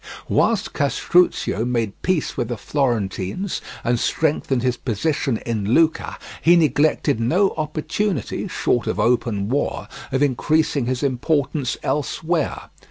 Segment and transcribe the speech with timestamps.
[0.27, 7.19] Whilst Castruccio made peace with the Florentines, and strengthened his position in Lucca, he neglected
[7.19, 12.71] no opportunity, short of open war, of increasing his importance elsewhere.